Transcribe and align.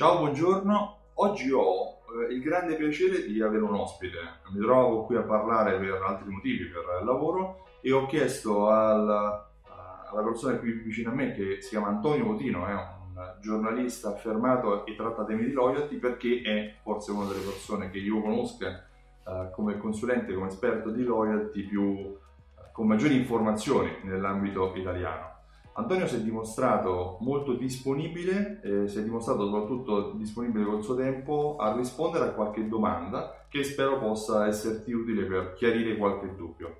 Ciao, 0.00 0.16
buongiorno. 0.16 0.96
Oggi 1.16 1.50
ho 1.50 1.98
eh, 2.26 2.32
il 2.32 2.40
grande 2.40 2.74
piacere 2.74 3.26
di 3.26 3.42
avere 3.42 3.62
un 3.62 3.74
ospite. 3.74 4.16
Mi 4.48 4.58
trovo 4.58 5.04
qui 5.04 5.16
a 5.16 5.20
parlare 5.20 5.78
per 5.78 6.00
altri 6.00 6.30
motivi, 6.30 6.64
per 6.68 7.04
lavoro, 7.04 7.66
e 7.82 7.92
ho 7.92 8.06
chiesto 8.06 8.70
al, 8.70 9.06
alla 9.06 10.22
persona 10.24 10.56
qui 10.56 10.72
vicino 10.72 11.10
a 11.10 11.12
me, 11.12 11.34
che 11.34 11.60
si 11.60 11.68
chiama 11.68 11.88
Antonio 11.88 12.24
Motino, 12.24 12.66
è 12.66 12.72
un 12.72 13.34
giornalista 13.42 14.08
affermato 14.08 14.86
e 14.86 14.96
tratta 14.96 15.26
temi 15.26 15.44
di 15.44 15.52
loyalty, 15.52 15.96
perché 15.96 16.40
è 16.46 16.76
forse 16.82 17.10
una 17.10 17.26
delle 17.26 17.44
persone 17.44 17.90
che 17.90 17.98
io 17.98 18.22
conosca 18.22 18.82
eh, 19.26 19.50
come 19.52 19.76
consulente, 19.76 20.32
come 20.32 20.46
esperto 20.46 20.88
di 20.88 21.04
loyalty, 21.04 21.66
più, 21.66 22.16
eh, 22.56 22.72
con 22.72 22.86
maggiori 22.86 23.16
informazioni 23.16 23.98
nell'ambito 24.04 24.72
italiano. 24.76 25.29
Antonio 25.72 26.06
si 26.06 26.16
è 26.16 26.20
dimostrato 26.20 27.18
molto 27.20 27.54
disponibile, 27.54 28.60
eh, 28.62 28.88
si 28.88 28.98
è 28.98 29.02
dimostrato 29.02 29.46
soprattutto 29.46 30.12
disponibile 30.12 30.64
col 30.64 30.82
suo 30.82 30.96
tempo 30.96 31.56
a 31.58 31.74
rispondere 31.74 32.24
a 32.24 32.32
qualche 32.32 32.66
domanda 32.68 33.44
che 33.48 33.62
spero 33.62 33.98
possa 33.98 34.46
esserti 34.46 34.92
utile 34.92 35.24
per 35.24 35.54
chiarire 35.54 35.96
qualche 35.96 36.34
dubbio. 36.34 36.76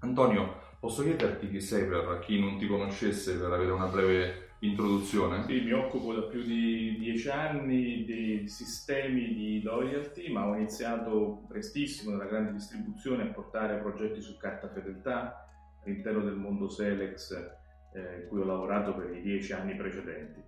Antonio, 0.00 0.54
posso 0.78 1.02
chiederti 1.02 1.48
chi 1.48 1.60
sei 1.60 1.86
per 1.86 2.20
chi 2.20 2.38
non 2.38 2.58
ti 2.58 2.66
conoscesse, 2.66 3.38
per 3.38 3.52
avere 3.52 3.70
una 3.70 3.86
breve 3.86 4.50
introduzione? 4.60 5.44
Sì, 5.46 5.62
mi 5.62 5.72
occupo 5.72 6.12
da 6.12 6.22
più 6.22 6.42
di 6.42 6.96
dieci 6.98 7.28
anni 7.28 8.04
di 8.04 8.48
sistemi 8.48 9.34
di 9.34 9.62
loyalty, 9.62 10.30
ma 10.30 10.46
ho 10.46 10.54
iniziato 10.54 11.42
prestissimo 11.48 12.10
nella 12.10 12.26
grande 12.26 12.52
distribuzione 12.52 13.22
a 13.22 13.32
portare 13.32 13.78
progetti 13.78 14.20
su 14.20 14.36
carta 14.36 14.68
fedeltà 14.68 15.48
all'interno 15.84 16.20
del 16.20 16.36
mondo 16.36 16.68
Selex 16.68 17.62
eh, 17.94 18.22
in 18.22 18.28
cui 18.28 18.40
ho 18.40 18.44
lavorato 18.44 18.94
per 18.94 19.14
i 19.14 19.22
dieci 19.22 19.52
anni 19.52 19.74
precedenti. 19.74 20.42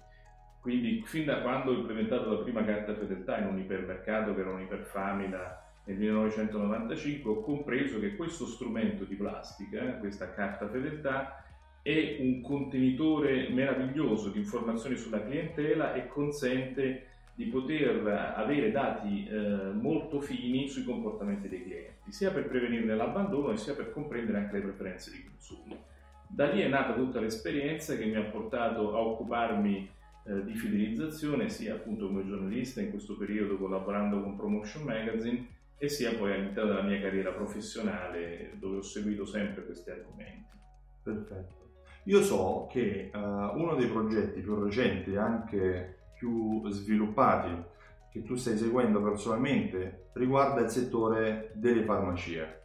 Quindi 0.60 1.02
fin 1.06 1.24
da 1.24 1.41
quando 1.42 1.70
ho 1.70 1.74
implementato 1.74 2.30
la 2.30 2.42
prima 2.42 2.64
carta 2.64 2.95
fedeltà 2.95 3.38
in 3.38 3.46
un 3.46 3.59
ipermercato 3.59 4.34
che 4.34 4.41
era 4.41 4.50
un 4.50 4.60
iperfamila 4.60 5.64
nel 5.86 5.98
1995 5.98 7.30
ho 7.30 7.41
compreso 7.41 8.00
che 8.00 8.17
questo 8.17 8.44
strumento 8.47 9.05
di 9.05 9.14
plastica, 9.14 9.98
questa 9.98 10.33
carta 10.33 10.69
fedeltà, 10.69 11.44
è 11.80 12.17
un 12.19 12.41
contenitore 12.41 13.48
meraviglioso 13.50 14.30
di 14.30 14.41
informazioni 14.41 14.97
sulla 14.97 15.22
clientela 15.22 15.94
e 15.94 16.08
consente 16.08 17.06
di 17.36 17.44
poter 17.44 18.05
avere 18.34 18.72
dati 18.72 19.28
eh, 19.28 19.70
molto 19.72 20.20
fini 20.20 20.69
sui 20.69 20.83
comportamenti 20.83 21.48
dei 21.48 21.62
clienti, 21.62 22.11
sia 22.11 22.33
per 22.33 22.48
prevenirne 22.48 22.97
l'abbandono 22.97 23.55
sia 23.55 23.74
per 23.74 23.92
comprendere 23.92 24.39
anche 24.39 24.55
le 24.55 24.62
preferenze 24.62 25.12
di 25.12 25.22
consumo. 25.22 25.84
Da 26.28 26.50
lì 26.50 26.60
è 26.60 26.69
nata 26.69 26.94
tutta 26.94 27.20
l'esperienza 27.20 27.96
che 27.96 28.05
mi 28.05 28.16
ha 28.16 28.24
portato 28.24 28.94
a 28.94 29.00
occuparmi 29.00 29.88
eh, 30.24 30.44
di 30.44 30.55
fidelizzazione, 30.55 31.48
sia 31.48 31.74
appunto 31.74 32.08
come 32.08 32.27
giornalista 32.27 32.80
in 32.80 32.91
questo 32.91 33.16
periodo 33.16 33.56
collaborando 33.56 34.20
con 34.20 34.36
Promotion 34.36 34.83
Magazine 34.83 35.46
e 35.78 35.88
sia 35.88 36.14
poi 36.14 36.33
all'interno 36.33 36.70
della 36.70 36.83
mia 36.83 37.00
carriera 37.00 37.30
professionale 37.30 38.52
dove 38.55 38.78
ho 38.78 38.83
seguito 38.83 39.24
sempre 39.24 39.64
questi 39.64 39.91
argomenti. 39.91 40.55
Perfetto. 41.02 41.64
Io 42.05 42.22
so 42.22 42.66
che 42.70 43.11
uh, 43.12 43.18
uno 43.18 43.74
dei 43.74 43.88
progetti 43.88 44.40
più 44.40 44.62
recenti 44.62 45.12
e 45.12 45.18
anche 45.18 45.98
più 46.18 46.66
sviluppati 46.70 47.74
che 48.11 48.22
tu 48.22 48.36
stai 48.36 48.56
seguendo 48.56 49.02
personalmente 49.02 50.08
riguarda 50.14 50.61
il 50.61 50.70
settore 50.70 51.50
delle 51.55 51.84
farmacie. 51.84 52.62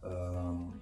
Uh, 0.00 0.72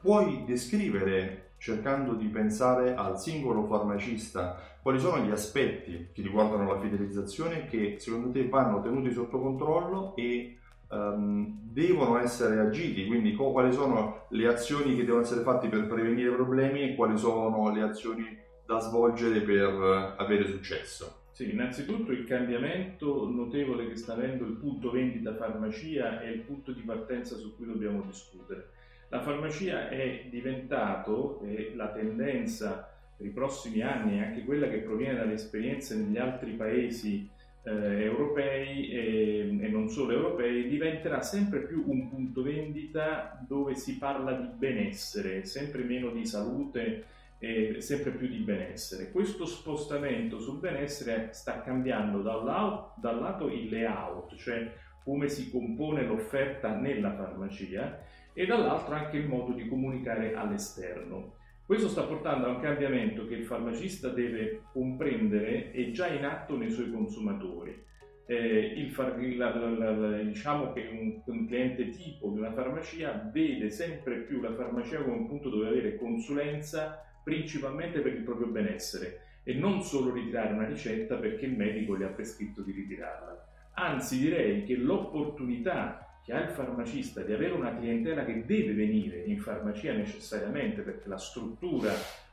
puoi 0.00 0.44
descrivere 0.46 1.49
cercando 1.60 2.14
di 2.14 2.26
pensare 2.28 2.94
al 2.94 3.20
singolo 3.20 3.66
farmacista. 3.66 4.78
Quali 4.80 4.98
sono 4.98 5.22
gli 5.22 5.30
aspetti 5.30 6.08
che 6.10 6.22
riguardano 6.22 6.72
la 6.72 6.80
fidelizzazione 6.80 7.66
che 7.66 7.96
secondo 7.98 8.30
te 8.30 8.48
vanno 8.48 8.80
tenuti 8.80 9.12
sotto 9.12 9.38
controllo 9.38 10.16
e 10.16 10.58
um, 10.88 11.60
devono 11.62 12.18
essere 12.18 12.58
agiti, 12.60 13.06
quindi 13.06 13.34
co- 13.34 13.52
quali 13.52 13.72
sono 13.72 14.24
le 14.30 14.46
azioni 14.46 14.96
che 14.96 15.04
devono 15.04 15.22
essere 15.22 15.42
fatte 15.42 15.68
per 15.68 15.86
prevenire 15.86 16.30
problemi 16.30 16.80
e 16.80 16.94
quali 16.94 17.18
sono 17.18 17.70
le 17.70 17.82
azioni 17.82 18.38
da 18.64 18.78
svolgere 18.78 19.40
per 19.42 20.14
avere 20.16 20.46
successo. 20.46 21.24
Sì, 21.30 21.50
innanzitutto 21.50 22.10
il 22.12 22.24
cambiamento 22.24 23.28
notevole 23.28 23.86
che 23.86 23.96
sta 23.96 24.14
avendo 24.14 24.46
il 24.46 24.54
punto 24.54 24.90
vendita 24.90 25.36
farmacia 25.36 26.22
è 26.22 26.28
il 26.28 26.40
punto 26.40 26.72
di 26.72 26.80
partenza 26.80 27.36
su 27.36 27.54
cui 27.54 27.66
dobbiamo 27.66 28.00
discutere 28.00 28.78
la 29.10 29.20
farmacia 29.20 29.88
è 29.88 30.26
diventato, 30.30 31.42
e 31.42 31.72
la 31.74 31.90
tendenza 31.90 32.88
per 33.16 33.26
i 33.26 33.30
prossimi 33.30 33.82
anni 33.82 34.22
anche 34.22 34.44
quella 34.44 34.68
che 34.68 34.78
proviene 34.78 35.18
dalle 35.18 35.34
esperienze 35.34 35.96
negli 35.96 36.16
altri 36.16 36.52
paesi 36.52 37.28
eh, 37.62 37.70
europei 38.04 38.88
e, 38.88 39.58
e, 39.60 39.68
non 39.68 39.88
solo 39.90 40.12
europei, 40.12 40.68
diventerà 40.68 41.20
sempre 41.22 41.60
più 41.60 41.84
un 41.86 42.08
punto 42.08 42.42
vendita 42.42 43.44
dove 43.46 43.74
si 43.74 43.98
parla 43.98 44.32
di 44.32 44.48
benessere, 44.56 45.44
sempre 45.44 45.82
meno 45.82 46.10
di 46.10 46.24
salute 46.24 47.04
e 47.38 47.80
sempre 47.80 48.12
più 48.12 48.28
di 48.28 48.38
benessere. 48.38 49.10
Questo 49.10 49.44
spostamento 49.44 50.38
sul 50.38 50.58
benessere 50.58 51.30
sta 51.32 51.62
cambiando 51.62 52.22
dal 52.22 52.44
lato 52.44 53.48
il 53.48 53.68
layout, 53.68 54.36
cioè 54.36 54.70
come 55.04 55.28
si 55.28 55.50
compone 55.50 56.04
l'offerta 56.04 56.74
nella 56.74 57.14
farmacia 57.14 58.02
e 58.32 58.46
dall'altro 58.46 58.94
anche 58.94 59.16
il 59.16 59.26
modo 59.26 59.52
di 59.52 59.68
comunicare 59.68 60.34
all'esterno. 60.34 61.34
Questo 61.70 61.88
sta 61.88 62.02
portando 62.02 62.46
a 62.46 62.50
un 62.50 62.60
cambiamento 62.60 63.26
che 63.26 63.34
il 63.34 63.44
farmacista 63.44 64.08
deve 64.08 64.62
comprendere 64.72 65.70
e 65.72 65.92
già 65.92 66.08
in 66.08 66.24
atto 66.24 66.56
nei 66.56 66.70
suoi 66.70 66.90
consumatori. 66.90 67.84
Eh, 68.26 68.88
far, 68.90 69.16
la, 69.18 69.54
la, 69.56 69.90
la, 69.90 70.22
diciamo 70.22 70.72
che 70.72 70.88
un, 70.90 71.20
un, 71.24 71.46
cliente 71.46 71.90
tipo 71.90 72.30
di 72.30 72.38
una 72.38 72.52
farmacia 72.52 73.28
vede 73.32 73.70
sempre 73.70 74.18
più 74.18 74.40
la 74.40 74.54
farmacia 74.54 75.02
come 75.02 75.16
un 75.16 75.26
punto 75.26 75.48
dove 75.48 75.66
avere 75.66 75.96
consulenza 75.96 77.04
principalmente 77.24 78.00
per 78.00 78.14
il 78.14 78.22
proprio 78.22 78.46
benessere 78.48 79.40
e 79.42 79.54
non 79.54 79.82
solo 79.82 80.12
ritirare 80.12 80.52
una 80.52 80.66
ricetta 80.66 81.16
perché 81.16 81.46
il 81.46 81.56
medico 81.56 81.96
gli 81.96 82.02
ha 82.02 82.08
prescritto 82.08 82.62
di 82.62 82.72
ritirarla. 82.72 83.49
Anzi 83.82 84.18
direi 84.18 84.64
che 84.64 84.76
l'opportunità 84.76 86.20
che 86.22 86.34
ha 86.34 86.42
il 86.42 86.50
farmacista 86.50 87.22
di 87.22 87.32
avere 87.32 87.54
una 87.54 87.74
clientela 87.74 88.26
che 88.26 88.44
deve 88.44 88.74
venire 88.74 89.22
in 89.24 89.40
farmacia 89.40 89.94
necessariamente 89.94 90.82
perché 90.82 91.08
la 91.08 91.16
struttura 91.16 91.90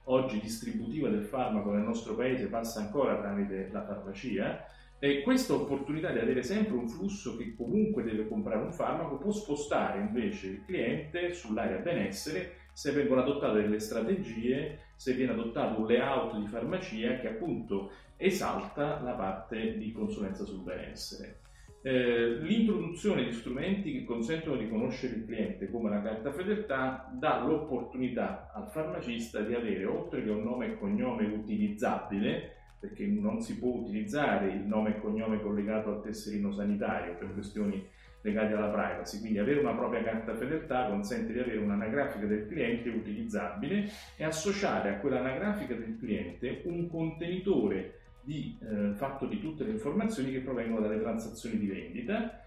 oggi 0.09 0.41
distributiva 0.41 1.07
del 1.07 1.23
farmaco 1.23 1.71
nel 1.71 1.83
nostro 1.83 2.15
paese 2.15 2.47
passa 2.47 2.81
ancora 2.81 3.17
tramite 3.17 3.69
la 3.71 3.85
farmacia 3.85 4.65
e 4.99 5.21
questa 5.21 5.53
opportunità 5.53 6.11
di 6.11 6.19
avere 6.19 6.43
sempre 6.43 6.75
un 6.75 6.89
flusso 6.89 7.37
che 7.37 7.55
comunque 7.55 8.03
deve 8.03 8.27
comprare 8.27 8.63
un 8.63 8.73
farmaco 8.73 9.15
può 9.15 9.31
spostare 9.31 9.99
invece 10.01 10.47
il 10.47 10.65
cliente 10.65 11.33
sull'area 11.33 11.77
benessere 11.77 12.65
se 12.73 12.91
vengono 12.91 13.21
adottate 13.21 13.61
delle 13.61 13.79
strategie, 13.79 14.86
se 14.97 15.13
viene 15.13 15.31
adottato 15.31 15.79
un 15.79 15.87
layout 15.87 16.37
di 16.37 16.47
farmacia 16.47 17.19
che 17.19 17.29
appunto 17.29 17.91
esalta 18.17 18.99
la 19.01 19.13
parte 19.13 19.77
di 19.77 19.91
consulenza 19.93 20.43
sul 20.43 20.63
benessere. 20.63 21.41
Eh, 21.83 22.39
l'introduzione 22.41 23.23
di 23.23 23.31
strumenti 23.31 23.93
che 23.93 24.03
consentono 24.03 24.57
di 24.57 24.67
conoscere 24.67 25.15
il 25.15 25.25
cliente 25.25 25.69
come 25.69 25.91
la 25.91 26.01
carta 26.01 26.31
fedeltà 26.31 27.09
dà 27.13 27.45
l'opportunità 27.45 28.51
al 28.53 28.67
farmacista 28.67 29.39
di 29.41 29.53
avere 29.53 29.85
oltre 29.85 30.23
che 30.23 30.29
un 30.31 30.43
nome 30.43 30.65
e 30.65 30.77
cognome 30.79 31.25
utilizzabile 31.27 32.55
perché 32.79 33.05
non 33.05 33.41
si 33.41 33.57
può 33.57 33.73
utilizzare 33.73 34.51
il 34.51 34.65
nome 34.65 34.95
e 34.95 34.99
cognome 34.99 35.39
collegato 35.39 35.89
al 35.89 36.01
tesserino 36.01 36.51
sanitario 36.51 37.15
per 37.15 37.33
questioni 37.33 37.87
legate 38.27 38.53
alla 38.53 38.67
privacy, 38.67 39.19
quindi 39.19 39.39
avere 39.39 39.59
una 39.59 39.73
propria 39.73 40.03
carta 40.03 40.35
fedeltà 40.35 40.87
consente 40.87 41.31
di 41.31 41.39
avere 41.39 41.57
un'anagrafica 41.57 42.25
del 42.25 42.47
cliente 42.47 42.89
utilizzabile 42.89 43.89
e 44.17 44.23
associare 44.23 44.89
a 44.89 44.97
quell'anagrafica 44.99 45.73
del 45.73 45.97
cliente 45.97 46.61
un 46.65 46.89
contenitore 46.89 47.99
di, 48.21 48.57
eh, 48.61 48.93
fatto 48.95 49.25
di 49.25 49.39
tutte 49.39 49.63
le 49.63 49.71
informazioni 49.71 50.31
che 50.31 50.39
provengono 50.39 50.81
dalle 50.85 50.99
transazioni 50.99 51.57
di 51.57 51.67
vendita, 51.67 52.41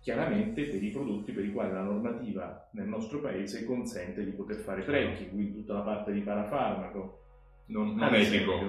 chiaramente 0.00 0.64
per 0.64 0.82
i 0.82 0.90
prodotti 0.90 1.32
per 1.32 1.44
i 1.44 1.52
quali 1.52 1.72
la 1.72 1.82
normativa 1.82 2.68
nel 2.72 2.86
nostro 2.86 3.20
paese 3.20 3.64
consente 3.64 4.24
di 4.24 4.30
poter 4.30 4.58
fare 4.58 4.84
tracking, 4.84 5.30
quindi 5.30 5.54
tutta 5.54 5.74
la 5.74 5.80
parte 5.80 6.12
di 6.12 6.20
parafarmaco. 6.20 7.20
Non, 7.66 7.94
non 7.94 8.14
etico, 8.14 8.60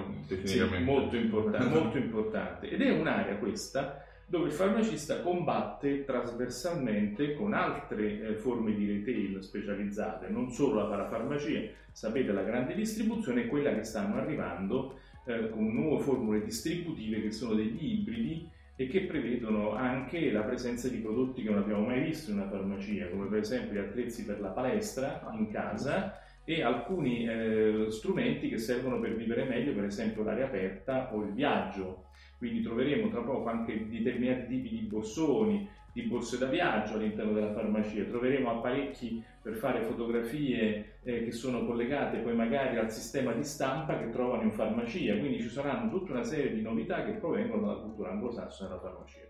sì, 0.44 0.58
molto, 0.82 1.16
importante, 1.16 1.68
molto 1.68 1.98
importante. 1.98 2.70
Ed 2.70 2.80
è 2.80 2.90
un'area 2.90 3.36
questa 3.36 4.02
dove 4.28 4.46
il 4.46 4.52
farmacista 4.52 5.20
combatte 5.20 6.04
trasversalmente 6.04 7.34
con 7.34 7.54
altre 7.54 8.20
eh, 8.20 8.34
forme 8.34 8.74
di 8.74 8.90
retail 8.90 9.40
specializzate, 9.42 10.28
non 10.28 10.50
solo 10.50 10.80
la 10.80 10.86
parafarmacia, 10.86 11.60
sapete 11.92 12.32
la 12.32 12.42
grande 12.42 12.74
distribuzione 12.74 13.44
è 13.44 13.46
quella 13.46 13.72
che 13.72 13.84
stanno 13.84 14.16
arrivando 14.16 14.98
eh, 15.26 15.48
con 15.50 15.72
nuove 15.72 16.02
formule 16.02 16.42
distributive 16.42 17.22
che 17.22 17.30
sono 17.30 17.54
degli 17.54 18.00
ibridi 18.00 18.48
e 18.74 18.88
che 18.88 19.02
prevedono 19.02 19.72
anche 19.74 20.30
la 20.32 20.42
presenza 20.42 20.88
di 20.88 20.98
prodotti 20.98 21.42
che 21.42 21.50
non 21.50 21.62
abbiamo 21.62 21.86
mai 21.86 22.02
visto 22.02 22.30
in 22.30 22.38
una 22.38 22.48
farmacia, 22.48 23.08
come 23.08 23.26
per 23.26 23.38
esempio 23.38 23.74
gli 23.74 23.84
attrezzi 23.84 24.24
per 24.24 24.40
la 24.40 24.48
palestra 24.48 25.30
in 25.38 25.50
casa 25.50 26.20
e 26.48 26.62
alcuni 26.62 27.28
eh, 27.28 27.86
strumenti 27.88 28.48
che 28.48 28.58
servono 28.58 29.00
per 29.00 29.16
vivere 29.16 29.44
meglio, 29.44 29.74
per 29.74 29.84
esempio 29.84 30.22
l'aria 30.22 30.44
aperta 30.44 31.12
o 31.12 31.22
il 31.22 31.32
viaggio. 31.32 32.04
Quindi 32.38 32.62
troveremo 32.62 33.08
tra 33.08 33.22
poco 33.22 33.48
anche 33.48 33.88
determinati 33.88 34.46
tipi 34.46 34.68
di 34.68 34.86
borsoni, 34.86 35.68
di 35.92 36.02
borse 36.02 36.38
da 36.38 36.46
viaggio 36.46 36.94
all'interno 36.94 37.32
della 37.32 37.52
farmacia, 37.52 38.04
troveremo 38.04 38.48
apparecchi 38.48 39.24
per 39.42 39.54
fare 39.54 39.82
fotografie 39.82 40.98
eh, 41.02 41.24
che 41.24 41.32
sono 41.32 41.64
collegate 41.64 42.18
poi 42.18 42.36
magari 42.36 42.76
al 42.76 42.92
sistema 42.92 43.32
di 43.32 43.42
stampa 43.42 43.98
che 43.98 44.10
trovano 44.10 44.42
in 44.42 44.52
farmacia, 44.52 45.16
quindi 45.16 45.40
ci 45.40 45.48
saranno 45.48 45.90
tutta 45.90 46.12
una 46.12 46.22
serie 46.22 46.54
di 46.54 46.62
novità 46.62 47.02
che 47.04 47.12
provengono 47.12 47.66
dalla 47.66 47.80
cultura 47.80 48.10
anglosassone 48.10 48.68
della 48.68 48.80
farmacia. 48.80 49.22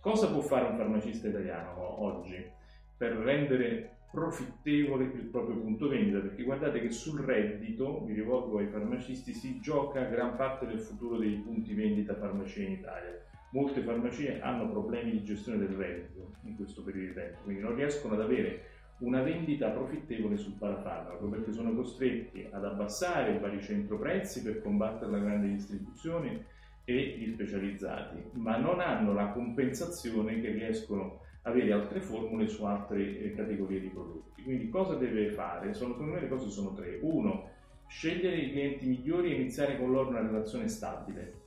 Cosa 0.00 0.32
può 0.32 0.40
fare 0.40 0.66
un 0.66 0.76
farmacista 0.76 1.28
italiano 1.28 2.02
oggi 2.02 2.64
per 2.96 3.12
rendere 3.12 3.98
profittevole 4.10 5.04
il 5.04 5.26
proprio 5.26 5.56
punto 5.56 5.88
vendita? 5.88 6.20
Perché 6.20 6.42
guardate 6.42 6.80
che 6.80 6.90
sul 6.90 7.20
reddito, 7.20 8.02
mi 8.06 8.14
rivolgo 8.14 8.58
ai 8.58 8.68
farmacisti, 8.68 9.32
si 9.32 9.60
gioca 9.60 10.04
gran 10.04 10.36
parte 10.36 10.66
del 10.66 10.80
futuro 10.80 11.18
dei 11.18 11.34
punti 11.36 11.74
vendita 11.74 12.14
farmacia 12.14 12.62
in 12.62 12.72
Italia. 12.72 13.20
Molte 13.50 13.82
farmacie 13.82 14.40
hanno 14.40 14.68
problemi 14.68 15.12
di 15.12 15.22
gestione 15.22 15.58
del 15.58 15.76
reddito 15.76 16.34
in 16.44 16.56
questo 16.56 16.82
periodo 16.82 17.08
di 17.08 17.14
tempo, 17.14 17.38
quindi 17.44 17.62
non 17.62 17.74
riescono 17.74 18.14
ad 18.14 18.20
avere 18.20 18.74
una 18.98 19.22
vendita 19.22 19.68
profittevole 19.68 20.38
sul 20.38 20.54
parafarmaco 20.54 21.28
perché 21.28 21.52
sono 21.52 21.74
costretti 21.74 22.48
ad 22.50 22.64
abbassare 22.64 23.34
i 23.34 23.38
vari 23.38 23.60
centro 23.60 23.98
prezzi 23.98 24.42
per 24.42 24.62
combattere 24.62 25.10
la 25.10 25.18
grande 25.18 25.48
distribuzione 25.48 26.46
e 26.84 27.16
gli 27.18 27.32
specializzati, 27.32 28.22
ma 28.32 28.56
non 28.56 28.80
hanno 28.80 29.12
la 29.12 29.28
compensazione 29.28 30.40
che 30.40 30.50
riescono 30.50 31.20
a 31.22 31.25
avere 31.46 31.72
altre 31.72 32.00
formule 32.00 32.48
su 32.48 32.64
altre 32.64 33.18
eh, 33.18 33.34
categorie 33.34 33.80
di 33.80 33.88
prodotti. 33.88 34.42
Quindi 34.42 34.68
cosa 34.68 34.94
deve 34.94 35.30
fare? 35.30 35.74
Sono, 35.74 35.92
secondo 35.92 36.14
me 36.14 36.20
le 36.20 36.28
cose 36.28 36.50
sono 36.50 36.74
tre. 36.74 36.98
Uno, 37.00 37.50
scegliere 37.86 38.36
i 38.36 38.50
clienti 38.50 38.86
migliori 38.86 39.30
e 39.30 39.36
iniziare 39.36 39.78
con 39.78 39.90
loro 39.90 40.08
una 40.08 40.20
relazione 40.20 40.68
stabile. 40.68 41.44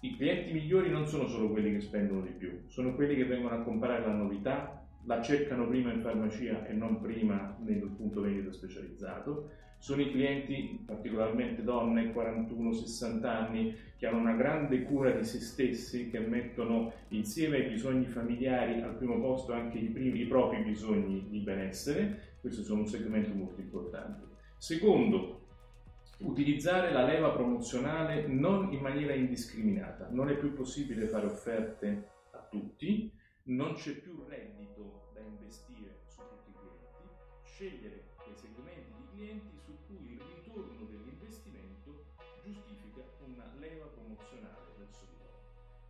I 0.00 0.16
clienti 0.16 0.52
migliori 0.52 0.90
non 0.90 1.06
sono 1.06 1.26
solo 1.26 1.48
quelli 1.48 1.72
che 1.72 1.80
spendono 1.80 2.20
di 2.20 2.32
più, 2.32 2.64
sono 2.66 2.94
quelli 2.94 3.16
che 3.16 3.24
vengono 3.24 3.54
a 3.54 3.62
comprare 3.62 4.06
la 4.06 4.12
novità, 4.12 4.86
la 5.06 5.22
cercano 5.22 5.66
prima 5.66 5.92
in 5.92 6.02
farmacia 6.02 6.66
e 6.66 6.74
non 6.74 7.00
prima 7.00 7.56
nel 7.64 7.80
punto 7.96 8.20
vendita 8.20 8.52
specializzato. 8.52 9.50
Sono 9.84 10.00
i 10.00 10.10
clienti, 10.10 10.82
particolarmente 10.86 11.62
donne 11.62 12.10
41-60 12.14 13.26
anni, 13.26 13.76
che 13.98 14.06
hanno 14.06 14.16
una 14.16 14.32
grande 14.32 14.82
cura 14.84 15.10
di 15.10 15.24
se 15.24 15.40
stessi, 15.40 16.08
che 16.08 16.20
mettono 16.20 16.90
insieme 17.08 17.58
ai 17.58 17.68
bisogni 17.68 18.06
familiari 18.06 18.80
al 18.80 18.96
primo 18.96 19.20
posto 19.20 19.52
anche 19.52 19.76
i, 19.76 19.88
primi, 19.88 20.22
i 20.22 20.24
propri 20.24 20.62
bisogni 20.62 21.28
di 21.28 21.40
benessere. 21.40 22.36
Questo 22.40 22.62
sono 22.62 22.80
un 22.80 22.86
segmento 22.86 23.34
molto 23.34 23.60
importante. 23.60 24.24
Secondo, 24.56 25.48
utilizzare 26.20 26.90
la 26.90 27.04
leva 27.04 27.32
promozionale 27.32 28.26
non 28.26 28.72
in 28.72 28.80
maniera 28.80 29.12
indiscriminata. 29.12 30.08
Non 30.10 30.30
è 30.30 30.34
più 30.38 30.54
possibile 30.54 31.08
fare 31.08 31.26
offerte 31.26 32.08
a 32.30 32.38
tutti, 32.50 33.12
non 33.48 33.74
c'è 33.74 33.92
più 33.98 34.24
reddito 34.26 35.10
da 35.12 35.20
investire 35.20 36.04
su 36.06 36.22
tutti 36.22 36.48
i 36.48 36.54
clienti, 36.54 37.23
scegliere 37.54 38.10
quei 38.18 38.34
segmenti 38.34 38.90
di 38.98 39.06
clienti 39.14 39.56
su 39.62 39.78
cui 39.86 40.18
il 40.18 40.20
ritorno 40.42 40.90
dell'investimento 40.90 42.10
giustifica 42.42 43.06
una 43.22 43.46
leva 43.62 43.86
promozionale 43.94 44.74
di 44.74 44.82
loro. 44.82 45.38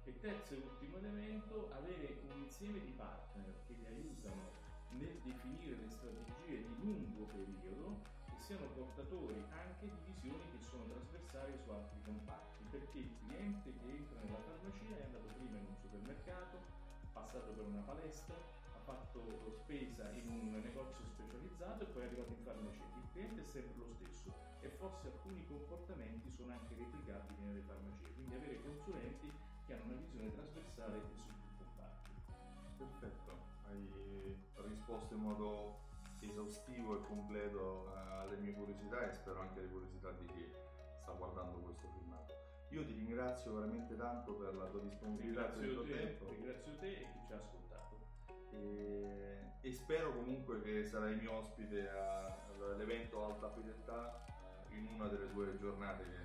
E 0.05 0.13
terzo 0.21 0.53
e 0.53 0.61
ultimo 0.61 0.99
elemento, 0.99 1.73
avere 1.73 2.21
un 2.29 2.43
insieme 2.43 2.85
di 2.85 2.93
partner 2.93 3.65
che 3.67 3.73
vi 3.81 3.87
aiutano 3.87 4.53
nel 5.01 5.17
definire 5.25 5.81
le 5.81 5.89
strategie 5.89 6.69
di 6.69 6.75
lungo 6.85 7.25
periodo 7.33 7.97
e 8.29 8.37
siano 8.45 8.69
portatori 8.77 9.41
anche 9.49 9.89
di 9.89 10.13
visioni 10.13 10.45
che 10.53 10.61
sono 10.69 10.85
trasversali 10.85 11.57
su 11.65 11.71
altri 11.71 11.99
comparti, 12.05 12.65
perché 12.69 12.99
il 12.99 13.11
cliente 13.25 13.73
che 13.73 13.89
entra 13.89 14.21
nella 14.21 14.45
farmacia 14.45 15.01
è 15.01 15.05
andato 15.09 15.33
prima 15.33 15.57
in 15.57 15.65
un 15.65 15.77
supermercato, 15.81 16.61
passato 17.15 17.57
per 17.57 17.65
una 17.65 17.81
palestra, 17.89 18.37
fatto 18.85 19.51
spesa 19.51 20.11
in 20.11 20.29
un 20.29 20.61
negozio 20.63 21.05
specializzato 21.05 21.83
e 21.83 21.87
poi 21.87 22.03
è 22.03 22.07
arrivato 22.07 22.31
in 22.31 22.45
farmacia. 22.45 22.85
Il 22.85 23.09
cliente 23.13 23.41
è 23.41 23.45
sempre 23.45 23.79
lo 23.79 23.89
stesso 23.89 24.33
e 24.61 24.69
forse 24.69 25.09
alcuni 25.09 25.45
comportamenti 25.47 26.31
sono 26.31 26.53
anche 26.53 26.75
replicabili 26.77 27.41
nelle 27.43 27.61
farmacie, 27.61 28.13
quindi 28.13 28.35
avere 28.35 28.61
consulenti 28.63 29.33
che 29.67 29.73
hanno 29.75 29.85
una 29.85 30.01
visione 30.01 30.33
trasversale 30.33 31.01
su 31.01 31.15
più 31.17 31.35
comparti. 31.59 32.11
Perfetto, 32.77 33.33
hai 33.69 34.37
risposto 34.69 35.15
in 35.15 35.21
modo 35.21 35.83
esaustivo 36.21 36.99
e 36.99 37.07
completo 37.07 37.89
eh, 37.89 38.13
alle 38.21 38.37
mie 38.37 38.53
curiosità 38.53 39.09
e 39.09 39.13
spero 39.13 39.41
anche 39.41 39.61
alle 39.61 39.69
curiosità 39.69 40.11
di 40.13 40.27
chi 40.27 40.53
sta 41.01 41.13
guardando 41.13 41.59
questo 41.59 41.89
filmato. 41.99 42.35
Io 42.71 42.85
ti 42.85 42.93
ringrazio 42.93 43.55
veramente 43.55 43.97
tanto 43.97 44.35
per 44.35 44.55
la 44.55 44.67
tua 44.67 44.81
disponibilità 44.81 45.55
e 45.55 45.65
il 45.65 45.75
tuo 45.75 45.85
tempo. 45.85 46.29
Ringrazio 46.31 46.77
te 46.77 46.93
e 46.93 47.07
chi 47.13 47.19
ci 47.27 47.33
ha 47.33 47.37
ascoltato. 47.37 47.64
E, 48.55 49.53
e 49.61 49.73
spero 49.73 50.13
comunque 50.13 50.61
che 50.63 50.85
sarai 50.85 51.17
mio 51.17 51.39
ospite 51.39 51.89
all'evento 51.89 53.25
Alta 53.25 53.51
Fedeltà 53.51 54.25
eh, 54.71 54.77
in 54.77 54.89
una 54.95 55.09
delle 55.09 55.33
due 55.33 55.57
giornate 55.59 56.03
che 56.03 56.25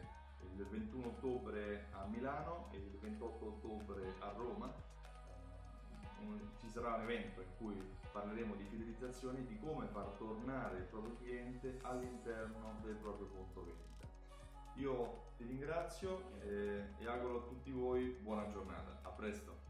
il 0.56 0.66
21 0.66 1.08
ottobre 1.08 1.86
a 1.92 2.06
Milano 2.06 2.70
e 2.72 2.78
il 2.78 2.98
28 3.00 3.46
ottobre 3.46 4.16
a 4.20 4.32
Roma. 4.36 4.74
Eh, 6.20 6.58
ci 6.60 6.70
sarà 6.70 6.96
un 6.96 7.02
evento 7.02 7.42
in 7.42 7.48
cui 7.58 7.82
parleremo 8.12 8.56
di 8.56 8.66
fidelizzazione 8.66 9.40
e 9.40 9.46
di 9.46 9.58
come 9.60 9.88
far 9.88 10.08
tornare 10.18 10.78
il 10.78 10.84
proprio 10.84 11.16
cliente 11.18 11.80
all'interno 11.84 12.80
del 12.84 12.96
proprio 12.96 13.28
punto 13.28 13.64
vendita. 13.64 14.08
Io 14.76 15.28
ti 15.38 15.46
ringrazio 15.46 16.32
e, 16.42 16.94
e 17.00 17.08
auguro 17.08 17.38
a 17.38 17.48
tutti 17.48 17.72
voi 17.72 18.18
buona 18.22 18.50
giornata. 18.50 19.00
A 19.04 19.10
presto. 19.10 19.69